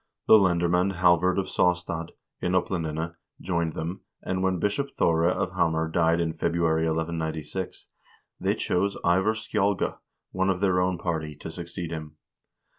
[0.25, 2.09] The lender mand Halvard of Saastad,
[2.41, 7.71] in Oplandene, joined them, and when Bishop Thore of Hamar died in February, 1197,
[8.39, 9.99] they chose Ivar Skjaalge,
[10.31, 12.15] one of their own party, to succeed him.